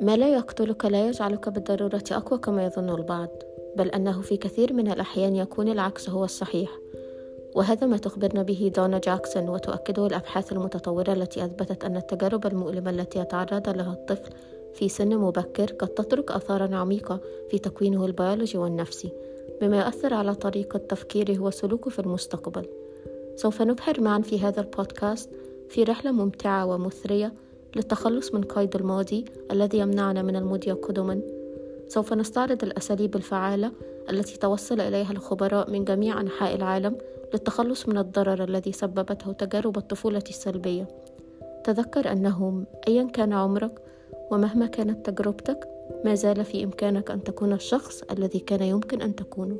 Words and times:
ما 0.00 0.16
لا 0.16 0.34
يقتلك 0.34 0.84
لا 0.84 1.08
يجعلك 1.08 1.48
بالضرورة 1.48 2.04
أقوى 2.12 2.38
كما 2.38 2.64
يظن 2.64 2.90
البعض 2.90 3.28
بل 3.76 3.88
أنه 3.88 4.20
في 4.20 4.36
كثير 4.36 4.72
من 4.72 4.90
الأحيان 4.90 5.36
يكون 5.36 5.68
العكس 5.68 6.10
هو 6.10 6.24
الصحيح. 6.24 6.70
وهذا 7.54 7.86
ما 7.86 7.96
تخبرنا 7.96 8.42
به 8.42 8.72
دونا 8.76 8.98
جاكسون 8.98 9.48
وتؤكده 9.48 10.06
الأبحاث 10.06 10.52
المتطورة 10.52 11.12
التي 11.12 11.44
أثبتت 11.44 11.84
أن 11.84 11.96
التجارب 11.96 12.46
المؤلمة 12.46 12.90
التي 12.90 13.18
يتعرض 13.18 13.68
لها 13.68 13.92
الطفل 13.92 14.30
في 14.74 14.88
سن 14.88 15.16
مبكر 15.16 15.72
قد 15.72 15.88
تترك 15.88 16.30
آثارا 16.30 16.76
عميقة 16.76 17.20
في 17.50 17.58
تكوينه 17.58 18.06
البيولوجي 18.06 18.58
والنفسي 18.58 19.12
بما 19.60 19.78
يؤثر 19.78 20.14
على 20.14 20.34
طريقة 20.34 20.78
تفكيره 20.78 21.38
وسلوكه 21.38 21.90
في 21.90 21.98
المستقبل. 21.98 22.66
سوف 23.36 23.62
نبحر 23.62 24.00
معا 24.00 24.18
في 24.18 24.40
هذا 24.40 24.60
البودكاست 24.60 25.30
في 25.68 25.82
رحلة 25.82 26.12
ممتعة 26.12 26.66
ومثرية 26.66 27.32
للتخلص 27.76 28.34
من 28.34 28.42
قيد 28.42 28.76
الماضي 28.76 29.24
الذي 29.50 29.78
يمنعنا 29.78 30.22
من 30.22 30.36
المضي 30.36 30.72
قدما. 30.72 31.20
سوف 31.88 32.12
نستعرض 32.12 32.64
الأساليب 32.64 33.16
الفعالة 33.16 33.72
التي 34.10 34.38
توصل 34.38 34.80
إليها 34.80 35.12
الخبراء 35.12 35.70
من 35.70 35.84
جميع 35.84 36.20
أنحاء 36.20 36.54
العالم 36.54 36.96
للتخلص 37.34 37.88
من 37.88 37.98
الضرر 37.98 38.44
الذي 38.44 38.72
سببته 38.72 39.32
تجارب 39.32 39.78
الطفولة 39.78 40.22
السلبية. 40.28 40.88
تذكر 41.64 42.12
أنه 42.12 42.64
أيا 42.88 43.04
كان 43.04 43.32
عمرك 43.32 43.82
ومهما 44.30 44.66
كانت 44.66 45.10
تجربتك 45.10 45.68
ما 46.04 46.14
زال 46.14 46.44
في 46.44 46.64
إمكانك 46.64 47.10
أن 47.10 47.24
تكون 47.24 47.52
الشخص 47.52 48.02
الذي 48.02 48.38
كان 48.38 48.62
يمكن 48.62 49.02
أن 49.02 49.14
تكونه. 49.14 49.56